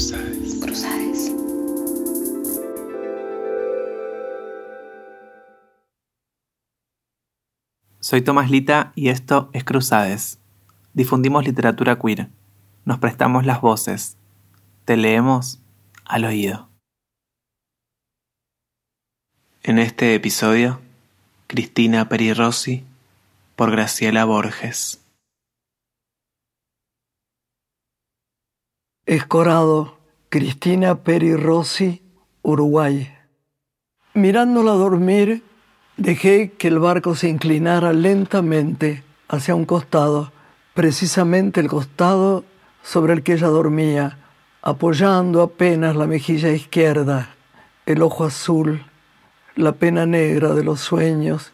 Cruzades. 0.00 1.30
Soy 7.98 8.22
Tomás 8.22 8.50
Lita 8.50 8.92
y 8.94 9.10
esto 9.10 9.50
es 9.52 9.62
Cruzades. 9.64 10.38
Difundimos 10.94 11.44
literatura 11.44 11.98
queer. 11.98 12.30
Nos 12.86 12.98
prestamos 12.98 13.44
las 13.44 13.60
voces. 13.60 14.16
Te 14.86 14.96
leemos 14.96 15.60
al 16.06 16.24
oído. 16.24 16.70
En 19.62 19.78
este 19.78 20.14
episodio, 20.14 20.80
Cristina 21.46 22.08
Perirossi 22.08 22.84
por 23.54 23.70
Graciela 23.70 24.24
Borges. 24.24 25.00
Cristina 30.32 30.94
Peri 30.94 31.34
Rossi, 31.34 32.00
Uruguay. 32.42 33.12
Mirándola 34.14 34.74
dormir, 34.74 35.42
dejé 35.96 36.52
que 36.52 36.68
el 36.68 36.78
barco 36.78 37.16
se 37.16 37.28
inclinara 37.28 37.92
lentamente 37.92 39.02
hacia 39.26 39.56
un 39.56 39.64
costado, 39.64 40.30
precisamente 40.72 41.58
el 41.58 41.66
costado 41.66 42.44
sobre 42.84 43.12
el 43.12 43.24
que 43.24 43.32
ella 43.32 43.48
dormía, 43.48 44.18
apoyando 44.62 45.42
apenas 45.42 45.96
la 45.96 46.06
mejilla 46.06 46.50
izquierda, 46.50 47.34
el 47.84 48.00
ojo 48.00 48.22
azul, 48.22 48.86
la 49.56 49.72
pena 49.72 50.06
negra 50.06 50.54
de 50.54 50.62
los 50.62 50.78
sueños, 50.78 51.50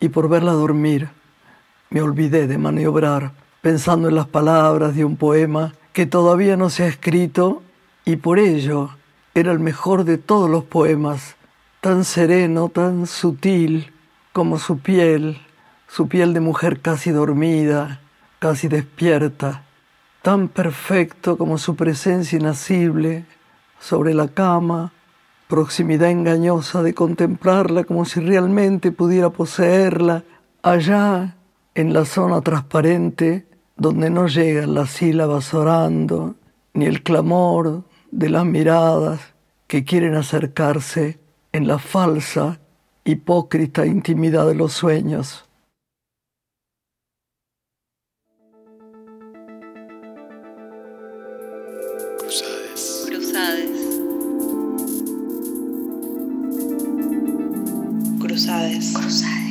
y 0.00 0.08
por 0.08 0.28
verla 0.28 0.50
dormir, 0.50 1.08
me 1.88 2.02
olvidé 2.02 2.48
de 2.48 2.58
maniobrar, 2.58 3.30
pensando 3.62 4.08
en 4.08 4.16
las 4.16 4.26
palabras 4.26 4.96
de 4.96 5.04
un 5.04 5.16
poema 5.16 5.72
que 5.92 6.04
todavía 6.04 6.56
no 6.56 6.68
se 6.68 6.82
ha 6.82 6.88
escrito 6.88 7.62
y 8.08 8.16
por 8.16 8.38
ello 8.38 8.88
era 9.34 9.52
el 9.52 9.58
mejor 9.58 10.04
de 10.04 10.16
todos 10.16 10.48
los 10.48 10.64
poemas, 10.64 11.36
tan 11.82 12.04
sereno, 12.04 12.70
tan 12.70 13.06
sutil 13.06 13.92
como 14.32 14.58
su 14.58 14.78
piel, 14.78 15.42
su 15.88 16.08
piel 16.08 16.32
de 16.32 16.40
mujer 16.40 16.80
casi 16.80 17.10
dormida, 17.10 18.00
casi 18.38 18.66
despierta, 18.66 19.64
tan 20.22 20.48
perfecto 20.48 21.36
como 21.36 21.58
su 21.58 21.76
presencia 21.76 22.38
inacible 22.38 23.26
sobre 23.78 24.14
la 24.14 24.28
cama, 24.28 24.90
proximidad 25.46 26.08
engañosa 26.08 26.82
de 26.82 26.94
contemplarla 26.94 27.84
como 27.84 28.06
si 28.06 28.20
realmente 28.20 28.90
pudiera 28.90 29.28
poseerla 29.28 30.24
allá 30.62 31.36
en 31.74 31.92
la 31.92 32.06
zona 32.06 32.40
transparente 32.40 33.46
donde 33.76 34.08
no 34.08 34.28
llegan 34.28 34.72
las 34.72 34.92
sílabas 34.92 35.52
orando, 35.52 36.36
ni 36.72 36.86
el 36.86 37.02
clamor 37.02 37.84
de 38.10 38.28
las 38.28 38.44
miradas 38.44 39.20
que 39.66 39.84
quieren 39.84 40.14
acercarse 40.14 41.18
en 41.52 41.66
la 41.66 41.78
falsa, 41.78 42.60
hipócrita 43.04 43.86
intimidad 43.86 44.46
de 44.46 44.54
los 44.54 44.72
sueños. 44.72 45.44
Cruzades. 52.18 53.04
Cruzades. 53.06 53.70
Cruzades. 58.20 58.92
Cruzades. 58.94 59.47